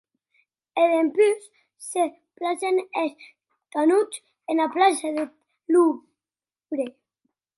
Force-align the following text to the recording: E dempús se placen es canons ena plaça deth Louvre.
E 0.81 0.83
dempús 0.93 1.41
se 1.91 2.03
placen 2.37 2.75
es 3.03 3.11
canons 3.73 4.13
ena 4.51 4.65
plaça 4.75 5.09
deth 5.17 5.35
Louvre. 5.73 6.85